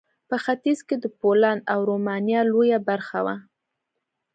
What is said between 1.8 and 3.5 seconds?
رومانیا لویه برخه وه.